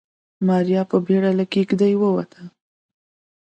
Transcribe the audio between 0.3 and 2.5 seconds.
ماريا په بيړه له کېږدۍ ووته.